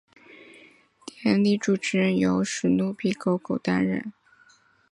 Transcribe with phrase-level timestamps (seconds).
[1.05, 4.11] 典礼主持人由史奴比狗狗担任。